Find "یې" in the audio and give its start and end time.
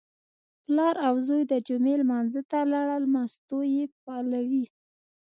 3.75-3.83